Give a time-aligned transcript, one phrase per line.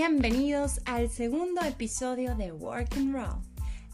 [0.00, 3.42] Bienvenidos al segundo episodio de Work and Roll,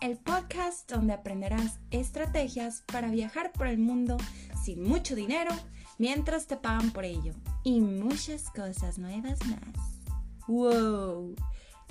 [0.03, 4.19] el podcast donde aprenderás estrategias para viajar por el mundo
[4.63, 5.51] sin mucho dinero
[5.97, 7.33] mientras te pagan por ello
[7.63, 10.03] y muchas cosas nuevas más.
[10.47, 11.37] ¡Wow!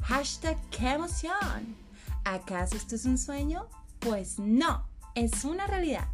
[0.03, 1.75] Hashtag ¡Qué emoción!
[2.23, 3.67] ¿Acaso esto es un sueño?
[3.97, 4.85] Pues no,
[5.15, 6.07] es una realidad.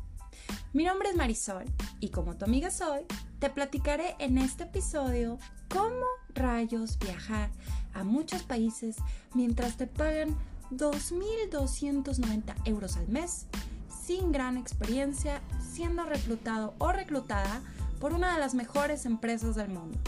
[0.72, 1.66] Mi nombre es Marisol
[2.00, 3.02] y como tu amiga soy,
[3.40, 7.50] te platicaré en este episodio cómo rayos viajar
[7.94, 8.98] a muchos países
[9.34, 10.36] mientras te pagan
[10.72, 13.48] 2.290 euros al mes
[14.06, 17.62] sin gran experiencia siendo reclutado o reclutada
[18.00, 20.00] por una de las mejores empresas del mundo.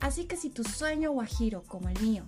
[0.00, 2.24] Así que si tu sueño guajiro como el mío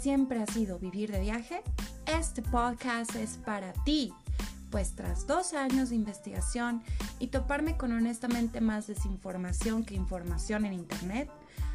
[0.00, 1.62] siempre ha sido vivir de viaje,
[2.06, 4.12] este podcast es para ti
[4.70, 6.82] pues tras dos años de investigación
[7.18, 11.28] y toparme con honestamente más desinformación que información en Internet,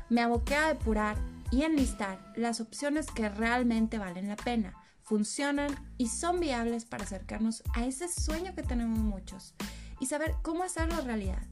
[0.09, 1.17] me aboqué a depurar
[1.51, 7.63] y enlistar las opciones que realmente valen la pena, funcionan y son viables para acercarnos
[7.73, 9.53] a ese sueño que tenemos muchos
[9.99, 11.43] y saber cómo hacerlo realidad.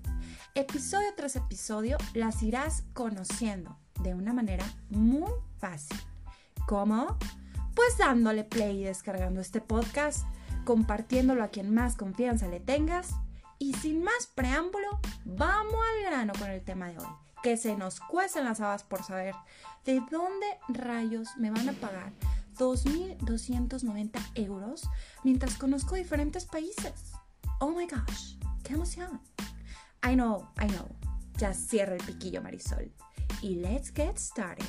[0.55, 5.97] Episodio tras episodio las irás conociendo de una manera muy fácil.
[6.67, 7.17] ¿Cómo?
[7.75, 10.25] Pues dándole play y descargando este podcast
[10.63, 13.15] compartiéndolo a quien más confianza le tengas.
[13.59, 17.32] Y sin más preámbulo, vamos al grano con el tema de hoy.
[17.43, 19.35] Que se nos cuecen las habas por saber
[19.85, 22.13] de dónde rayos me van a pagar
[22.57, 24.89] 2.290 euros
[25.23, 27.11] mientras conozco diferentes países.
[27.59, 29.21] Oh my gosh, qué emoción.
[30.03, 30.87] I know, I know.
[31.37, 32.91] Ya cierra el piquillo, Marisol.
[33.41, 34.65] Y let's get started.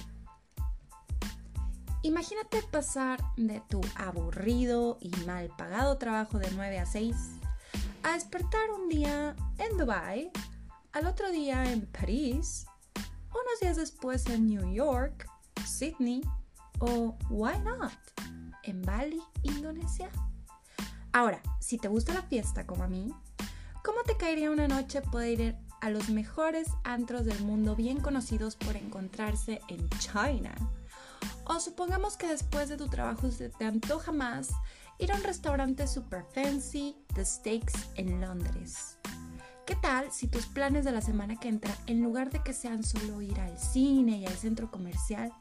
[2.02, 7.16] Imagínate pasar de tu aburrido y mal pagado trabajo de 9 a 6
[8.02, 10.30] a despertar un día en Dubai,
[10.94, 12.66] al otro día en París,
[13.30, 15.28] unos días después en New York,
[15.66, 16.22] Sydney
[16.78, 17.92] o, why not,
[18.62, 20.08] en Bali, Indonesia.
[21.12, 23.12] Ahora, si te gusta la fiesta como a mí,
[23.82, 28.54] ¿cómo te caería una noche poder ir a los mejores antros del mundo bien conocidos
[28.54, 30.54] por encontrarse en China?
[31.44, 34.50] O supongamos que después de tu trabajo se te antoja más
[34.98, 38.98] ir a un restaurante super fancy The Steaks en Londres.
[39.66, 42.84] ¿Qué tal si tus planes de la semana que entra, en lugar de que sean
[42.84, 45.32] solo ir al cine y al centro comercial,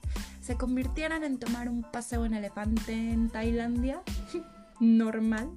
[0.42, 4.02] se convirtieran en tomar un paseo en elefante en Tailandia?
[4.80, 5.50] Normal.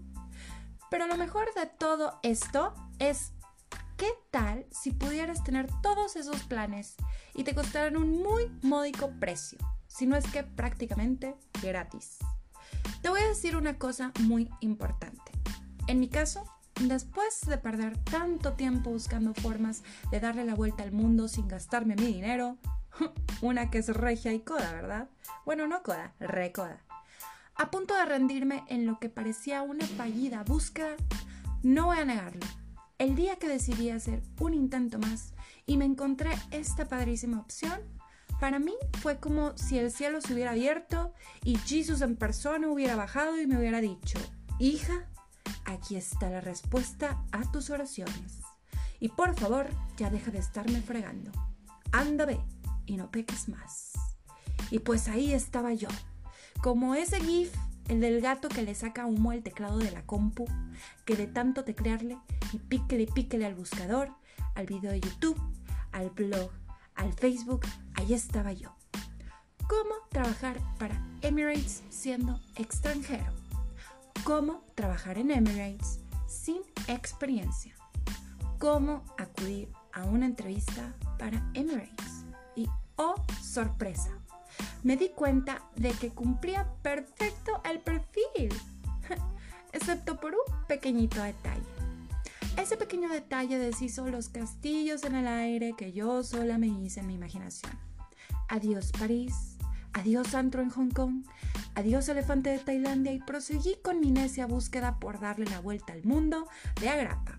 [0.91, 3.33] Pero lo mejor de todo esto es,
[3.97, 6.97] ¿qué tal si pudieras tener todos esos planes
[7.35, 9.59] y te costaran un muy módico precio?
[9.97, 12.19] si no es que prácticamente gratis.
[13.01, 15.33] Te voy a decir una cosa muy importante.
[15.87, 16.45] En mi caso,
[16.81, 21.97] después de perder tanto tiempo buscando formas de darle la vuelta al mundo sin gastarme
[21.97, 22.59] mi dinero,
[23.41, 25.09] una que es regia y coda, ¿verdad?
[25.45, 26.83] Bueno, no coda, recoda.
[27.55, 30.95] A punto de rendirme en lo que parecía una fallida búsqueda,
[31.63, 32.47] no voy a negarlo.
[32.99, 35.33] El día que decidí hacer un intento más
[35.67, 37.81] y me encontré esta padrísima opción,
[38.41, 42.97] para mí fue como si el cielo se hubiera abierto y Jesús en persona hubiera
[42.97, 44.19] bajado y me hubiera dicho,
[44.59, 45.09] hija,
[45.67, 48.41] aquí está la respuesta a tus oraciones.
[48.99, 51.31] Y por favor, ya deja de estarme fregando.
[51.93, 52.41] Anda ve
[52.87, 53.93] y no peques más.
[54.71, 55.89] Y pues ahí estaba yo,
[56.63, 57.53] como ese GIF,
[57.89, 60.47] el del gato que le saca humo al teclado de la compu,
[61.05, 62.19] que de tanto teclearle
[62.53, 64.11] y píquele y píquele al buscador,
[64.55, 65.41] al video de YouTube,
[65.93, 66.51] al blog,
[66.95, 68.75] al Facebook, ahí estaba yo.
[69.69, 73.46] ¿Cómo trabajar para Emirates siendo extranjero?
[74.27, 77.77] ¿Cómo trabajar en Emirates sin experiencia?
[78.59, 82.25] ¿Cómo acudir a una entrevista para Emirates?
[82.57, 82.67] Y,
[82.97, 84.19] oh, sorpresa,
[84.83, 88.53] me di cuenta de que cumplía perfecto el perfil,
[89.73, 91.63] excepto por un pequeñito detalle.
[92.57, 97.07] Ese pequeño detalle deshizo los castillos en el aire que yo sola me hice en
[97.07, 97.79] mi imaginación.
[98.49, 99.57] Adiós París,
[99.93, 101.23] adiós antro en Hong Kong,
[101.77, 106.03] adiós elefante de Tailandia y proseguí con mi necia búsqueda por darle la vuelta al
[106.03, 106.49] mundo
[106.81, 107.39] de agrapa.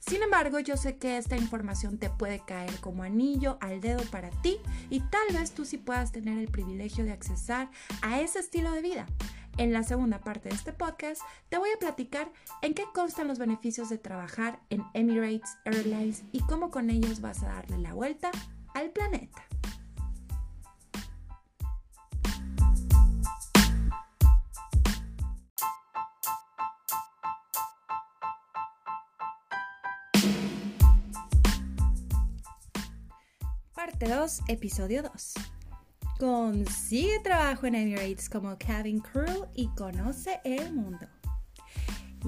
[0.00, 4.30] Sin embargo, yo sé que esta información te puede caer como anillo al dedo para
[4.30, 4.58] ti
[4.88, 7.70] y tal vez tú sí puedas tener el privilegio de accesar
[8.02, 9.06] a ese estilo de vida.
[9.58, 12.30] En la segunda parte de este podcast te voy a platicar
[12.62, 17.42] en qué constan los beneficios de trabajar en Emirates Airlines y cómo con ellos vas
[17.42, 18.30] a darle la vuelta
[18.74, 19.46] al planeta.
[33.98, 35.34] Parte 2, episodio 2.
[36.18, 41.06] Consigue trabajo en Emirates como cabin crew y conoce el mundo.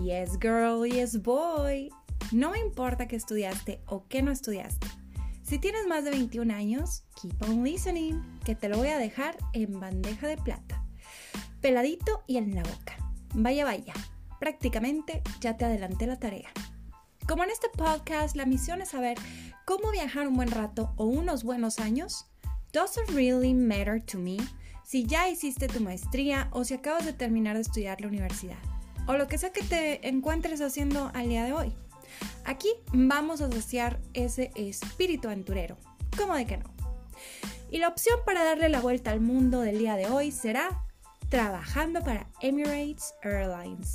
[0.02, 1.90] Yes, girl, yes, boy.
[2.32, 4.86] No importa qué estudiaste o qué no estudiaste.
[5.42, 9.36] Si tienes más de 21 años, keep on listening, que te lo voy a dejar
[9.52, 10.82] en bandeja de plata.
[11.60, 12.96] Peladito y en la boca.
[13.34, 13.92] Vaya, vaya.
[14.40, 16.48] Prácticamente ya te adelanté la tarea.
[17.28, 19.18] Como en este podcast, la misión es saber
[19.66, 22.24] cómo viajar un buen rato o unos buenos años.
[22.72, 24.38] Does it really matter to me?
[24.82, 28.56] Si ya hiciste tu maestría o si acabas de terminar de estudiar la universidad.
[29.06, 31.74] O lo que sea que te encuentres haciendo al día de hoy.
[32.46, 35.76] Aquí vamos a asociar ese espíritu aventurero.
[36.16, 36.72] ¿Cómo de que no?
[37.70, 40.82] Y la opción para darle la vuelta al mundo del día de hoy será
[41.28, 43.92] trabajando para Emirates Airlines.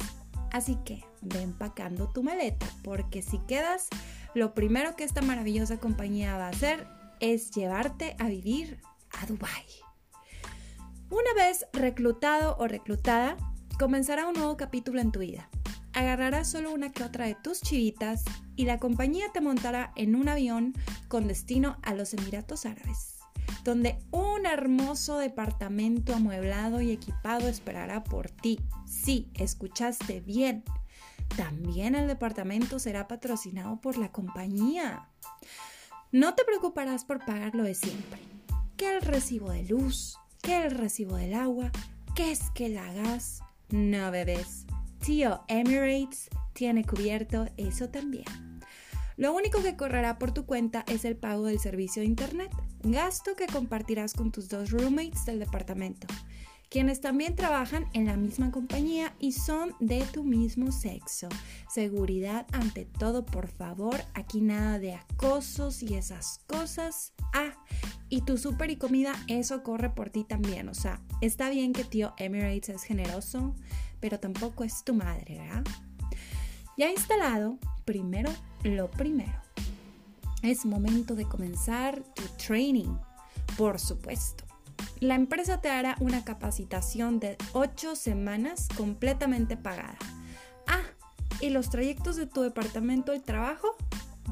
[0.51, 3.87] Así que ve empacando tu maleta porque si quedas,
[4.33, 6.87] lo primero que esta maravillosa compañía va a hacer
[7.19, 8.79] es llevarte a vivir
[9.11, 9.65] a Dubai.
[11.09, 13.37] Una vez reclutado o reclutada,
[13.77, 15.49] comenzará un nuevo capítulo en tu vida
[15.93, 18.23] agarrarás solo una que otra de tus chivitas
[18.55, 20.73] y la compañía te montará en un avión
[21.07, 23.19] con destino a los Emiratos Árabes,
[23.63, 28.59] donde un hermoso departamento amueblado y equipado esperará por ti.
[28.85, 30.63] Sí, escuchaste bien.
[31.37, 35.09] También el departamento será patrocinado por la compañía.
[36.11, 38.19] No te preocuparás por pagar lo de siempre.
[38.77, 41.71] Que el recibo de luz, que el recibo del agua,
[42.15, 43.41] que es que la gas.
[43.69, 44.65] No, bebés.
[45.03, 48.25] Tío Emirates tiene cubierto eso también.
[49.17, 52.51] Lo único que correrá por tu cuenta es el pago del servicio de Internet,
[52.81, 56.07] gasto que compartirás con tus dos roommates del departamento,
[56.73, 61.29] quienes también trabajan en la misma compañía y son de tu mismo sexo.
[61.69, 67.13] Seguridad ante todo, por favor, aquí nada de acosos y esas cosas.
[67.31, 67.53] Ah,
[68.09, 70.67] y tu súper y comida, eso corre por ti también.
[70.67, 73.53] O sea, está bien que tío Emirates es generoso,
[73.99, 75.63] pero tampoco es tu madre, ¿verdad?
[76.75, 78.31] Ya instalado, primero
[78.63, 79.39] lo primero.
[80.41, 82.97] Es momento de comenzar tu training,
[83.57, 84.42] por supuesto.
[85.03, 89.97] La empresa te hará una capacitación de 8 semanas completamente pagada.
[90.65, 90.83] Ah,
[91.41, 93.75] ¿y los trayectos de tu departamento al trabajo?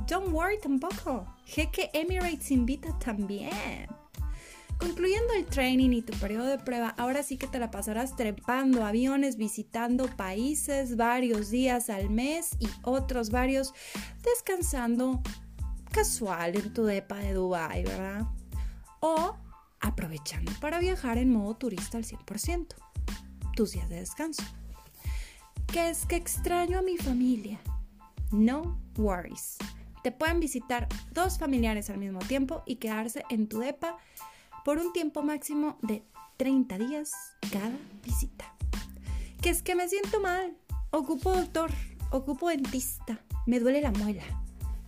[0.07, 1.25] Don't worry tampoco.
[1.43, 3.85] Jeque Emirates invita también.
[4.77, 8.85] Concluyendo el training y tu periodo de prueba, ahora sí que te la pasarás trepando
[8.85, 13.73] aviones, visitando países varios días al mes y otros varios
[14.23, 15.21] descansando
[15.91, 18.21] casual en tu depa de Dubai, ¿verdad?
[19.01, 19.35] O
[19.81, 22.67] aprovechando para viajar en modo turista al 100%,
[23.55, 24.43] tus días de descanso.
[25.67, 27.59] ¿Qué es que extraño a mi familia?
[28.31, 29.57] No worries.
[30.03, 33.97] Te pueden visitar dos familiares al mismo tiempo y quedarse en tu depa
[34.65, 36.03] por un tiempo máximo de
[36.37, 37.11] 30 días
[37.51, 37.71] cada
[38.03, 38.53] visita.
[39.41, 40.57] Que es que me siento mal,
[40.91, 41.71] ocupo doctor,
[42.11, 44.23] ocupo dentista, me duele la muela.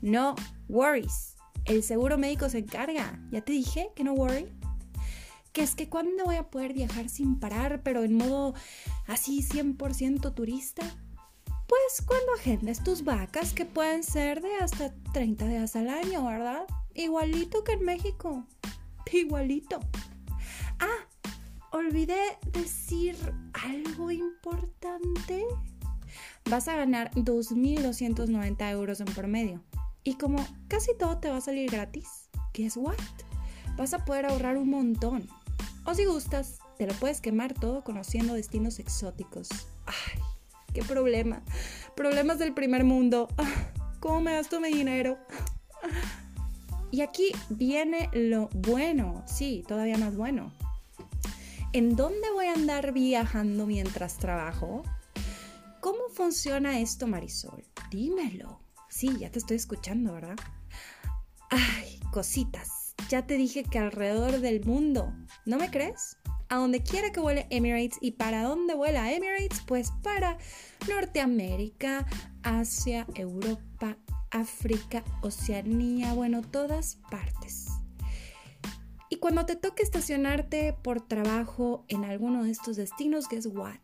[0.02, 0.36] No
[0.68, 1.36] worries,
[1.66, 3.20] el seguro médico se encarga.
[3.32, 4.52] Ya te dije que no worry.
[5.54, 8.54] Que es que cuando voy a poder viajar sin parar, pero en modo
[9.08, 10.84] así 100% turista.
[11.46, 16.66] Pues cuando agendes tus vacas, que pueden ser de hasta 30 días al año, ¿verdad?
[16.94, 18.46] Igualito que en México
[19.20, 19.80] igualito.
[20.80, 21.08] Ah,
[21.72, 23.16] olvidé decir
[23.54, 25.46] algo importante.
[26.50, 29.64] Vas a ganar 2.290 euros en promedio.
[30.04, 32.96] Y como casi todo te va a salir gratis, guess what?
[33.78, 35.30] Vas a poder ahorrar un montón.
[35.86, 39.50] O si gustas, te lo puedes quemar todo conociendo destinos exóticos.
[39.86, 40.22] Ay,
[40.74, 41.42] qué problema.
[41.96, 43.28] Problemas del primer mundo.
[44.00, 45.18] ¿Cómo me gasto mi dinero?
[46.92, 50.54] Y aquí viene lo bueno, sí, todavía más bueno.
[51.74, 54.84] ¿En dónde voy a andar viajando mientras trabajo?
[55.82, 57.64] ¿Cómo funciona esto, Marisol?
[57.90, 58.60] Dímelo.
[58.90, 60.38] Sí, ya te estoy escuchando, ¿verdad?
[61.50, 62.70] Ay, cositas.
[63.10, 65.14] Ya te dije que alrededor del mundo.
[65.46, 66.18] ¿No me crees?
[66.50, 67.98] A donde quiera que vuele Emirates.
[68.02, 69.62] ¿Y para dónde vuela Emirates?
[69.68, 70.38] Pues para
[70.88, 72.06] Norteamérica,
[72.44, 73.98] Asia, Europa,
[74.32, 77.68] África, Oceanía, bueno, todas partes.
[79.10, 83.80] Y cuando te toque estacionarte por trabajo en alguno de estos destinos, guess what?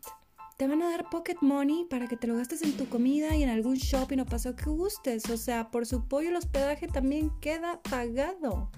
[0.60, 3.42] Te van a dar pocket money para que te lo gastes en tu comida y
[3.42, 5.30] en algún shopping o paso que gustes.
[5.30, 8.70] O sea, por su pollo el hospedaje también queda pagado.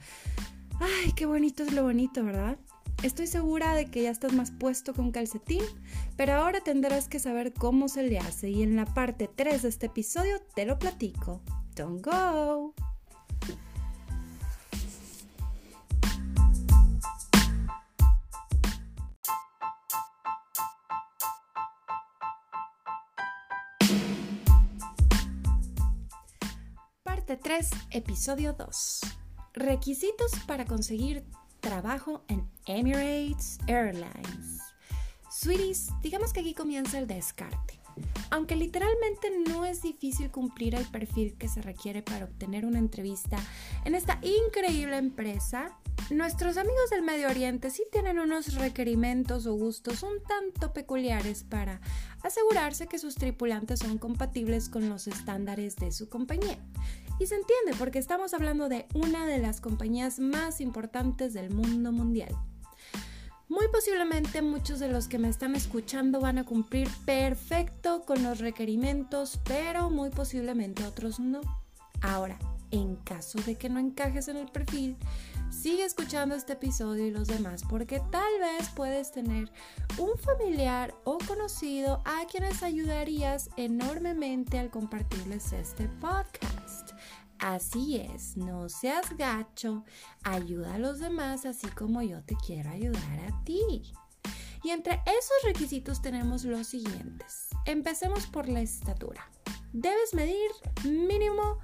[0.79, 2.57] Ay, qué bonito es lo bonito, ¿verdad?
[3.03, 5.65] Estoy segura de que ya estás más puesto con calcetín,
[6.17, 9.69] pero ahora tendrás que saber cómo se le hace y en la parte 3 de
[9.69, 11.41] este episodio te lo platico.
[11.75, 12.92] Don't go!
[27.43, 29.01] 3, episodio 2.
[29.55, 31.25] Requisitos para conseguir
[31.59, 34.61] trabajo en Emirates Airlines.
[35.29, 37.81] Sweeties, digamos que aquí comienza el descarte.
[38.31, 43.39] Aunque literalmente no es difícil cumplir el perfil que se requiere para obtener una entrevista
[43.85, 45.77] en esta increíble empresa,
[46.11, 51.81] nuestros amigos del Medio Oriente sí tienen unos requerimientos o gustos un tanto peculiares para
[52.23, 56.59] asegurarse que sus tripulantes son compatibles con los estándares de su compañía.
[57.23, 61.93] Y se entiende porque estamos hablando de una de las compañías más importantes del mundo
[61.93, 62.37] mundial.
[63.49, 68.41] Muy posiblemente muchos de los que me están escuchando van a cumplir perfecto con los
[68.41, 71.43] requerimientos, pero muy posiblemente otros no.
[72.01, 72.41] Ahora,
[72.73, 74.97] en caso de que no encajes en el perfil,
[75.49, 79.49] sigue escuchando este episodio y los demás porque tal vez puedes tener
[79.97, 86.72] un familiar o conocido a quienes ayudarías enormemente al compartirles este podcast.
[87.43, 89.85] Así es, no seas gacho,
[90.23, 93.93] ayuda a los demás así como yo te quiero ayudar a ti.
[94.63, 97.49] Y entre esos requisitos tenemos los siguientes.
[97.67, 99.29] Empecemos por la estatura.
[99.73, 100.53] Debes medir
[100.85, 101.59] mínimo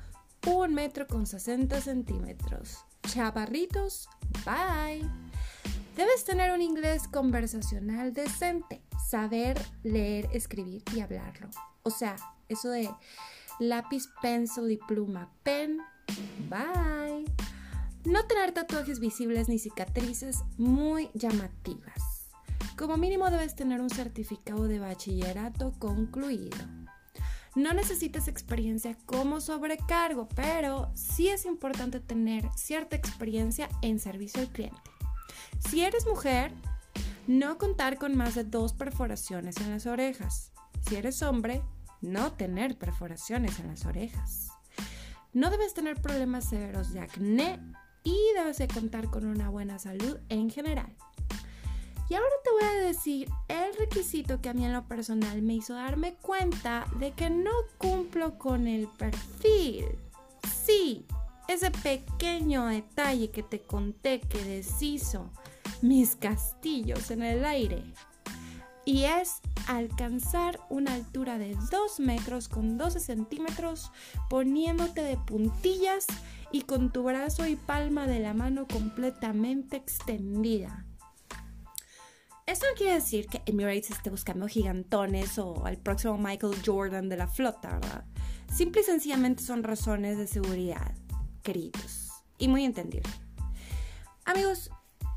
[0.46, 2.84] un metro con 60 centímetros.
[3.02, 4.08] Chaparritos,
[4.44, 5.08] bye.
[5.94, 11.48] Debes tener un inglés conversacional decente, saber leer, escribir y hablarlo.
[11.84, 12.16] O sea,
[12.48, 12.90] eso de
[13.58, 15.78] lápiz, pencil y pluma, pen,
[16.48, 17.24] bye.
[18.04, 22.30] No tener tatuajes visibles ni cicatrices muy llamativas.
[22.76, 26.56] Como mínimo debes tener un certificado de bachillerato concluido.
[27.56, 34.48] No necesitas experiencia como sobrecargo, pero sí es importante tener cierta experiencia en servicio al
[34.48, 34.78] cliente.
[35.68, 36.52] Si eres mujer,
[37.26, 40.52] no contar con más de dos perforaciones en las orejas.
[40.88, 41.62] Si eres hombre,
[42.00, 44.50] no tener perforaciones en las orejas.
[45.32, 47.60] No debes tener problemas severos de acné
[48.04, 50.94] y debes de contar con una buena salud en general.
[52.08, 55.54] Y ahora te voy a decir el requisito que a mí en lo personal me
[55.54, 59.84] hizo darme cuenta de que no cumplo con el perfil.
[60.64, 61.04] Sí,
[61.48, 65.30] ese pequeño detalle que te conté que deshizo
[65.82, 67.84] mis castillos en el aire
[68.88, 73.92] y es alcanzar una altura de 2 metros con 12 centímetros
[74.30, 76.06] poniéndote de puntillas
[76.52, 80.86] y con tu brazo y palma de la mano completamente extendida.
[82.46, 87.18] Esto no quiere decir que Emirates esté buscando gigantones o al próximo Michael Jordan de
[87.18, 88.06] la flota, ¿verdad?
[88.50, 90.94] Simple y sencillamente son razones de seguridad,
[91.42, 92.08] queridos.
[92.38, 93.12] Y muy entendible.
[94.24, 94.70] Amigos,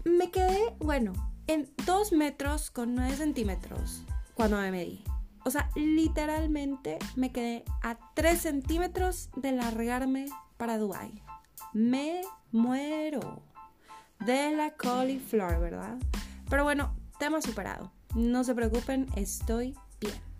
[0.03, 5.03] me quedé, bueno, en 2 metros con 9 centímetros cuando me medí.
[5.43, 11.23] O sea, literalmente me quedé a 3 centímetros de largarme para Dubai.
[11.73, 12.21] Me
[12.51, 13.41] muero
[14.19, 15.97] de la cauliflower, ¿verdad?
[16.49, 17.91] Pero bueno, tema superado.
[18.15, 20.31] No se preocupen, estoy bien.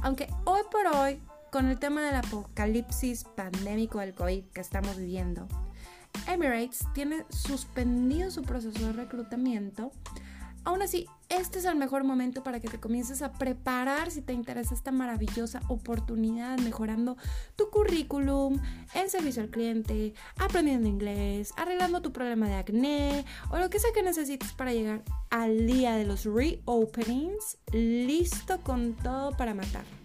[0.00, 5.46] Aunque hoy por hoy, con el tema del apocalipsis pandémico del COVID que estamos viviendo,
[6.26, 9.92] Emirates tiene suspendido su proceso de reclutamiento
[10.64, 14.32] Aún así, este es el mejor momento para que te comiences a preparar si te
[14.32, 17.16] interesa esta maravillosa oportunidad, mejorando
[17.56, 18.60] tu currículum
[18.94, 23.90] en servicio al cliente, aprendiendo inglés, arreglando tu problema de acné o lo que sea
[23.92, 30.01] que necesites para llegar al día de los reopenings, listo con todo para matar.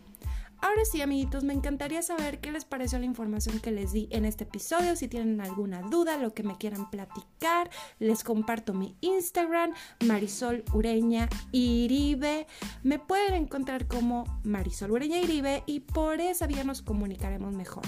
[0.60, 4.26] Ahora sí, amiguitos, me encantaría saber qué les pareció la información que les di en
[4.26, 4.96] este episodio.
[4.96, 9.74] Si tienen alguna duda, lo que me quieran platicar, les comparto mi Instagram,
[10.06, 12.48] Marisol Ureña Iribe.
[12.84, 17.84] Me pueden encontrar como Marisol Ureña Iribe y por esa vía nos comunicaremos mejor.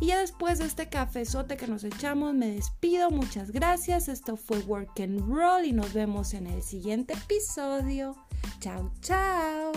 [0.00, 3.10] Y ya después de este cafezote que nos echamos, me despido.
[3.10, 4.08] Muchas gracias.
[4.08, 8.16] Esto fue Work and Roll y nos vemos en el siguiente episodio.
[8.60, 9.72] Chao, chao.